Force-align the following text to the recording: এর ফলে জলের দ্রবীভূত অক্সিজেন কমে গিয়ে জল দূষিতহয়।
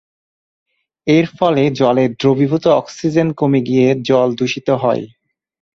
এর 1.07 1.25
ফলে 1.37 1.63
জলের 1.79 2.11
দ্রবীভূত 2.13 2.65
অক্সিজেন 2.79 3.27
কমে 3.39 3.59
গিয়ে 3.61 3.87
জল 4.07 4.29
দূষিতহয়। 4.35 5.03